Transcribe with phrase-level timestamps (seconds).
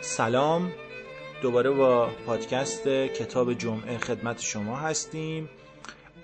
[0.00, 0.72] سلام.
[1.42, 5.48] دوباره با پادکست کتاب جمعه خدمت شما هستیم.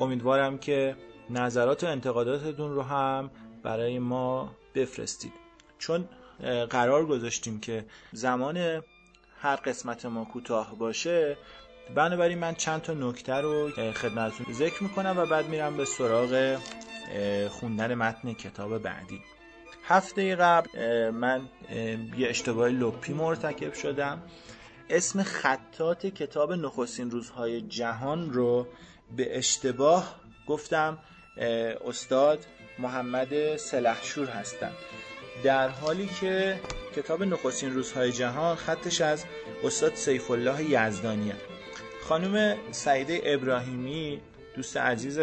[0.00, 0.96] امیدوارم که
[1.30, 3.30] نظرات و انتقاداتتون رو هم
[3.62, 5.32] برای ما بفرستید.
[5.78, 6.08] چون
[6.70, 8.82] قرار گذاشتیم که زمان
[9.42, 11.36] هر قسمت ما کوتاه باشه
[11.94, 16.58] بنابراین من چند تا نکته رو خدمتتون ذکر می‌کنم و بعد میرم به سراغ
[17.50, 19.22] خوندن متن کتاب بعدی.
[19.84, 21.42] هفته قبل من
[22.18, 24.22] یه اشتباه لپی مرتکب شدم.
[24.90, 28.66] اسم خطات کتاب نخستین روزهای جهان رو
[29.16, 30.14] به اشتباه
[30.46, 30.98] گفتم.
[31.86, 32.46] استاد
[32.78, 34.72] محمد سلحشور هستن
[35.44, 36.60] در حالی که
[36.96, 39.24] کتاب نخستین روزهای جهان خطش از
[39.64, 41.34] استاد سیف الله یزدانیه
[42.02, 44.20] خانم سعیده ابراهیمی
[44.56, 45.18] دوست عزیز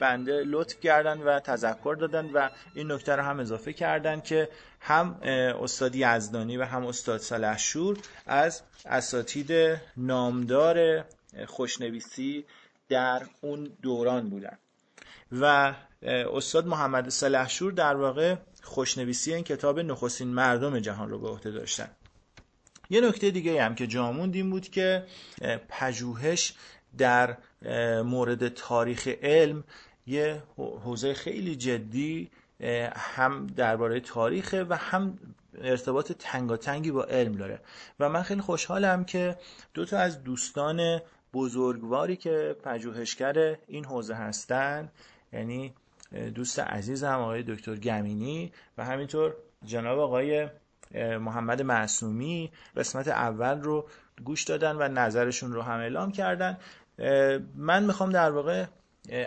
[0.00, 4.48] بنده لطف کردن و تذکر دادن و این نکته رو هم اضافه کردن که
[4.80, 5.20] هم
[5.62, 11.04] استاد یزدانی و هم استاد سلحشور از اساتید نامدار
[11.46, 12.44] خوشنویسی
[12.88, 14.58] در اون دوران بودن.
[15.40, 15.74] و
[16.06, 21.88] استاد محمد سلحشور در واقع خوشنویسی این کتاب نخستین مردم جهان رو به عهده داشتن.
[22.90, 25.04] یه نکته دیگه هم که جاموند این بود که
[25.68, 26.54] پژوهش
[26.98, 27.36] در
[28.02, 29.64] مورد تاریخ علم
[30.06, 32.30] یه حوزه خیلی جدی
[32.96, 35.18] هم درباره تاریخ و هم
[35.62, 37.60] ارتباط تنگاتنگی با علم داره.
[38.00, 39.38] و من خیلی خوشحالم که
[39.74, 41.00] دو تا از دوستان
[41.34, 44.88] بزرگواری که پژوهشگر این حوزه هستن
[45.32, 45.74] یعنی
[46.34, 50.48] دوست عزیزم آقای دکتر گمینی و همینطور جناب آقای
[50.94, 53.88] محمد معصومی قسمت اول رو
[54.24, 56.58] گوش دادن و نظرشون رو هم اعلام کردن.
[57.54, 58.66] من می‌خوام در واقع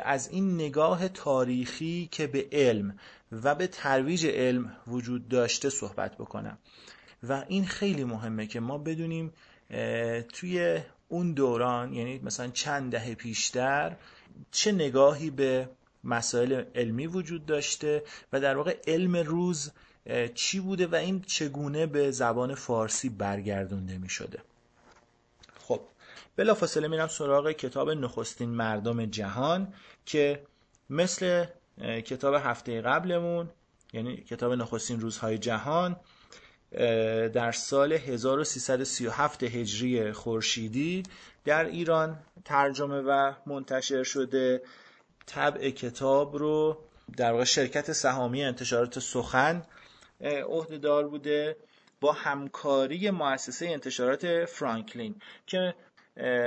[0.04, 3.00] از این نگاه تاریخی که به علم
[3.32, 6.58] و به ترویج علم وجود داشته صحبت بکنم.
[7.24, 9.34] و این خیلی مهمه که ما بدونیم
[10.34, 13.96] توی اون دوران یعنی مثلا چند دهه پیشتر
[14.52, 15.70] چه نگاهی به
[16.04, 19.72] مسائل علمی وجود داشته و در واقع علم روز
[20.36, 24.40] چی بوده و این چگونه به زبان فارسی برگردونده می شده؟
[25.60, 25.82] خب
[26.36, 29.74] بلافاصله میرم سراغ کتاب نخستین مردم جهان
[30.06, 30.44] که
[30.90, 31.46] مثل
[32.06, 33.50] کتاب هفته قبلمون
[33.94, 35.96] یعنی کتاب نخستین روزهای جهان
[37.34, 41.04] در سال 1337 هجری خورشیدی
[41.46, 44.62] در ایران ترجمه و منتشر شده.
[45.30, 46.78] طبع کتاب رو
[47.18, 49.64] در واقع شرکت سهامی انتشارات سخن
[50.22, 51.58] عهدهدار بوده
[52.02, 55.16] با همکاری مؤسسه انتشارات فرانکلین
[55.48, 55.76] که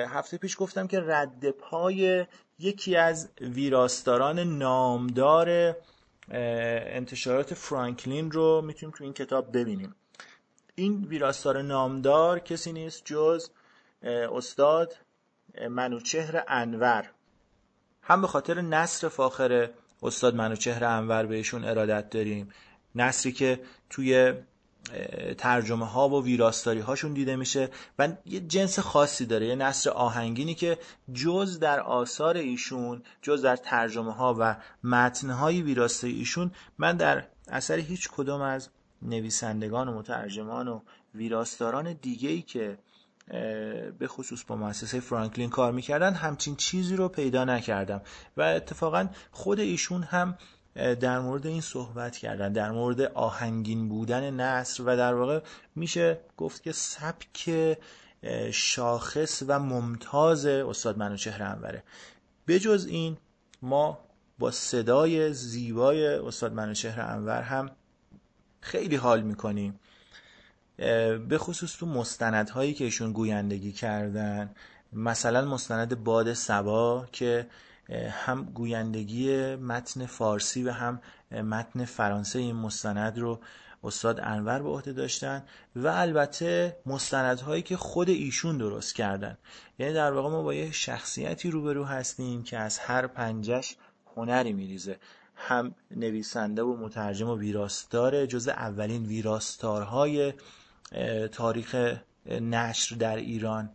[0.09, 2.27] هفته پیش گفتم که رد پای
[2.59, 5.77] یکی از ویراستاران نامدار
[6.29, 9.95] انتشارات فرانکلین رو می‌تونیم تو این کتاب ببینیم.
[10.75, 13.49] این ویراستار نامدار کسی نیست جز
[14.03, 14.97] استاد
[15.71, 17.11] منوچهر انور.
[18.13, 19.71] هم به خاطر نصر فاخر
[20.03, 22.49] استاد منوچهر انور بهشون ارادت داریم.
[22.95, 24.33] نصری که توی
[25.39, 27.69] ترجمه ها و ویراستاری هاشون دیده میشه
[27.99, 30.79] و یه جنس خاصی داره یه نصر آهنگینی که
[31.15, 37.79] جز در آثار ایشون جز در ترجمه ها و متن های ایشون من در اثر
[37.79, 38.69] هیچ کدوم از
[39.03, 40.81] نویسندگان و مترجمان و
[41.15, 42.79] ویراستاران دیگه ای که
[43.99, 48.03] به خصوص با مؤسسه فرانکلین کار می‌کردن همچین چیزی رو پیدا نکردم.
[48.37, 50.39] و اتفاقا خود ایشون هم
[50.75, 55.41] در مورد این صحبت کردن در مورد آهنگین بودن نصر و در واقع
[55.75, 57.79] میشه گفت که سبک
[58.51, 61.83] شاخص و ممتاز استاد منوچهر انوره.
[62.49, 63.17] بجز این
[63.63, 63.99] ما
[64.39, 67.71] با صدای زیبای استاد منوچهر انور هم
[68.61, 69.81] خیلی حال می‌کنیم.
[71.29, 74.55] به خصوص تو مستندهایی که ایشون گویندگی کردن
[74.93, 77.47] مثلا مستند باد سبا که
[78.11, 83.41] هم گویندگی متن فارسی و هم متن فرانسه این مستند رو
[83.85, 85.43] استاد انور به عهده داشتن
[85.77, 89.39] و البته مستندهایی که خود ایشون درست کردن.
[89.79, 93.77] یعنی در واقع ما با یه شخصیتی روبرو هستیم که از هر پنجش
[94.17, 94.99] هنری میریزه.
[95.37, 100.33] هم نویسنده و مترجم و ویراستار جز اولین ویراستارهای
[101.33, 103.71] تاریخ نشر در ایران.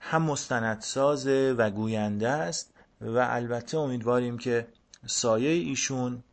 [0.00, 4.68] هم مستندسازه و گوینده است و البته امیدواریم که
[5.06, 6.24] سایه ایشون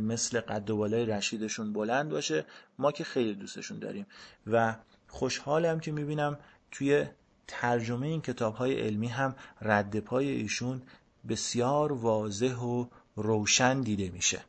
[0.00, 2.44] مثل قد و بالای رشیدشون بلند باشه.
[2.78, 4.06] ما که خیلی دوستشون داریم
[4.46, 4.76] و
[5.08, 6.38] خوشحالم که می‌بینم
[6.70, 7.06] توی
[7.48, 10.82] ترجمه این کتاب های علمی هم رد پای ایشون
[11.28, 14.40] بسیار واضح و روشن دیده میشه.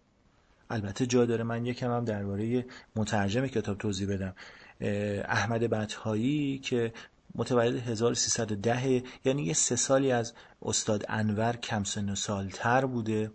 [0.69, 1.43] البته جا داره.
[1.43, 2.65] من یکم هم درباره
[2.95, 4.33] مترجم کتاب توضیح بدم.
[5.25, 6.93] احمد بطهایی که
[7.35, 13.31] متولد 1310 یعنی یه سه سالی از استاد انور کم سن و سالتر بوده.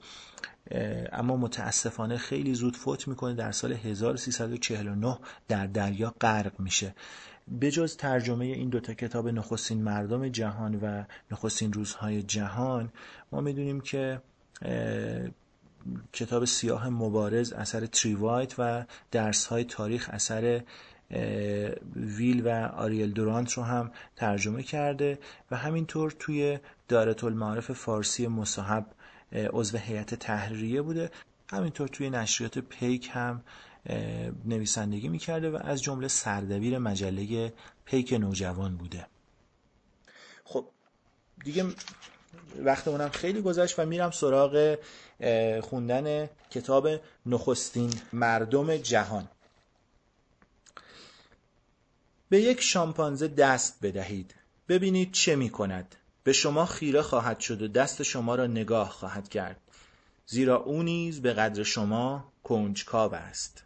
[1.13, 6.95] اما متاسفانه خیلی زود فوت می‌کنه در سال 1349 در دریا غرق میشه.
[7.61, 12.93] بجز ترجمه این دوتا کتاب نخستین مردم جهان و نخستین روزهای جهان
[13.33, 14.21] ما می‌دونیم که
[16.13, 20.63] کتاب سیاه مبارز اثر تریوایت و درس های تاریخ اثر
[21.97, 25.19] ویل و آریل دورانت رو هم ترجمه کرده
[25.51, 26.59] و همینطور توی
[26.89, 28.87] دارت المعارف فارسی مصاحب
[29.33, 31.11] عضو هیئت تحریریه بوده.
[31.53, 33.43] همینطور توی نشریات پیک هم
[34.45, 37.53] نویسندگی می‌کرده و از جمله سردبیر مجله
[37.85, 39.07] پیک نوجوان بوده.
[40.45, 40.67] خب
[41.45, 41.65] دیگه
[42.65, 44.79] وقتمونم خیلی گذشت و میرم سراغ
[45.63, 46.89] خوندن کتاب
[47.27, 49.29] نخستین مردم جهان.
[52.29, 54.35] به یک شامپانزه دست بدهید.
[54.69, 55.95] ببینید چه می کند
[56.25, 59.61] به شما خیره خواهد شد و دست شما را نگاه خواهد کرد.
[60.27, 63.63] زیرا او نیز به قدر شما کنجکاو است.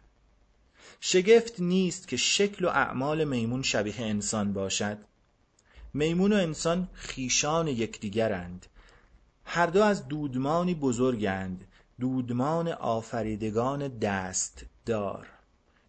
[0.99, 4.97] شگفت نیست که شکل و اعمال میمون شبیه انسان باشد.
[5.93, 8.65] میمون و انسان خیشان یکدیگرند.
[9.45, 11.67] هر دو از دودمانی بزرگند.
[11.99, 15.27] دودمان آفریدگان دست دار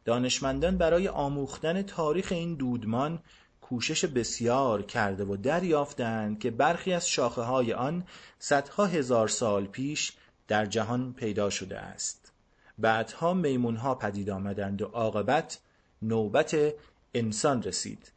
[0.05, 3.19] دانشمندان برای آموختن تاریخ این دودمان
[3.61, 8.05] کوشش بسیار کرده و دریافتند که برخی از شاخه های آن
[8.39, 10.13] صدها هزار سال پیش
[10.49, 12.33] در جهان پیدا شده است.
[12.79, 15.59] بعدها میمون ها پدید آمدند و عاقبت
[16.03, 16.57] نوبت
[17.15, 18.13] انسان رسید.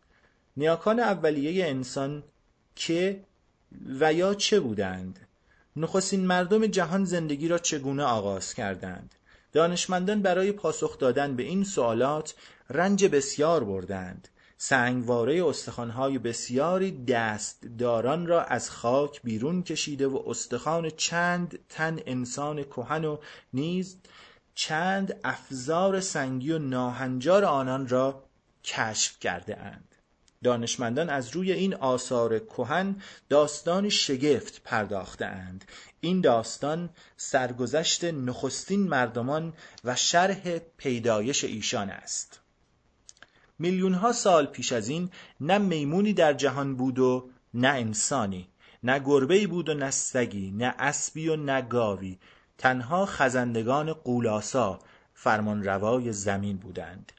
[0.57, 2.23] نیاکان اولیه انسان
[2.75, 3.23] که
[3.99, 5.19] و یا چه بودند؟
[5.75, 9.15] نخستین مردم جهان زندگی را چگونه آغاز کردند؟
[9.53, 12.35] دانشمندان برای پاسخ دادن به این سوالات
[12.69, 14.27] رنج بسیار بردند.
[14.57, 23.05] سنگواره استخوانهای بسیاری دستداران را از خاک بیرون کشیده و استخوان چند تن انسان کهن
[23.05, 23.17] و
[23.53, 23.97] نیز
[24.55, 28.23] چند افزار سنگی و ناهنجار آنان را
[28.63, 29.95] کشف کرده اند.
[30.43, 32.95] دانشمندان از روی این آثار کهن
[33.29, 35.65] داستانی شگفت پرداختند
[35.99, 39.53] این داستان سرگذشت نخستین مردمان
[39.83, 42.39] و شرح پیدایش ایشان است.
[43.59, 45.09] میلیون ها سال پیش از این
[45.41, 48.47] نه میمونی در جهان بود و نه انسانی
[48.83, 52.19] نه گربه بود و نه سگی نه اسبی و نه گاوی.
[52.57, 54.79] تنها خزندگان قولاسا
[55.13, 57.11] فرمان روای زمین بودند.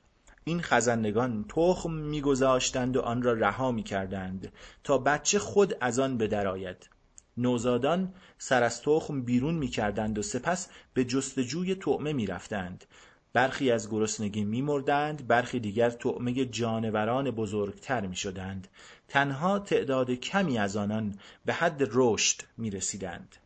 [0.48, 4.52] این خزندگان تخم میگذاشتند و آن را رها می‌کردند
[4.84, 6.88] تا بچه خود از آن بدرآید
[7.36, 12.84] نوزادان سر از تخم بیرون می‌کردند و سپس به جستجوی طعمه می‌رفتند.
[13.32, 18.68] برخی از گرسنگی میمردند برخی دیگر طعمه جانوران بزرگتر می‌شدند.
[19.08, 23.36] تنها تعداد کمی از آنان به حد رشد می‌رسیدند.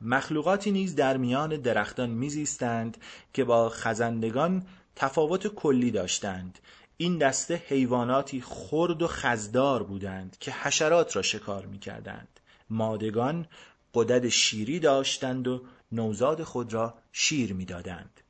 [0.00, 2.96] مخلوقاتی نیز در میان درختان میزیستند
[3.32, 4.66] که با خزندگان
[5.00, 6.58] تفاوت کلی داشتند.
[6.96, 12.40] این دسته حیواناتی خرد و خزدار بودند که حشرات را شکار می‌کردند.
[12.70, 13.46] مادگان
[13.94, 18.20] قدد شیری داشتند و نوزاد خود را شیر می‌دادند.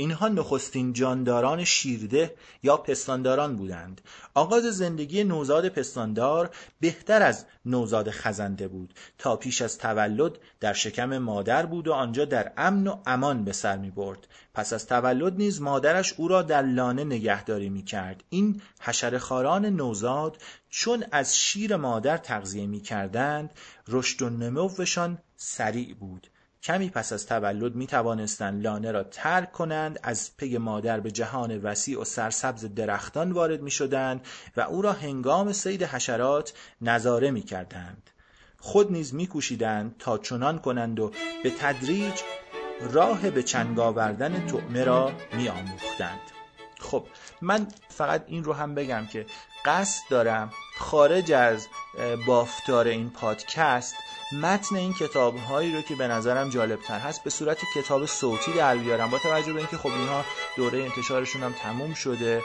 [0.00, 4.00] اینها نخستین جانداران شیرده یا پستانداران بودند.
[4.34, 8.94] آغاز زندگی نوزاد پستاندار بهتر از نوزاد خزنده بود.
[9.18, 13.52] تا پیش از تولد در شکم مادر بود و آنجا در امن و امان به
[13.52, 14.26] سر می برد.
[14.54, 18.24] پس از تولد نیز مادرش او را در لانه نگهداری می کرد.
[18.28, 23.50] این حشرخاران نوزاد چون از شیر مادر تغذیه می کردند
[23.88, 26.30] رشد و نموشان سریع بود.
[26.62, 31.58] کمی پس از تولد می توانستند لانه را ترک کنند از پی مادر به جهان
[31.58, 34.26] وسیع و سرسبز درختان وارد می شدند
[34.56, 38.10] و او را هنگام سید حشرات نظاره می کردند.
[38.58, 41.12] خود نیز می کوشیدند تا چنان کنند و
[41.42, 42.20] به تدریج
[42.80, 46.20] راه به چنگ آوردن طعمه را می آموختند.
[46.80, 47.06] خب
[47.42, 49.26] من فقط این رو هم بگم که
[49.64, 51.68] قصد دارم خارج از
[52.26, 53.94] بافتار این پادکست
[54.32, 58.52] متن این کتاب هایی رو که به نظرم جالب تر هست به صورت کتاب صوتی
[58.52, 59.10] در بیارم.
[59.10, 60.24] با توجه به اینکه خب اینها
[60.56, 62.42] دوره انتشارشون هم تموم شده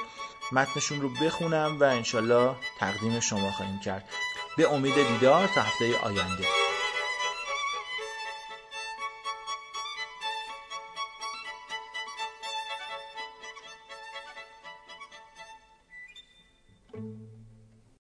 [0.51, 4.09] متنشون رو بخونم و انشالله تقدیم شما خواهیم کرد.
[4.57, 6.64] به امید دیدار تا هفته آینده.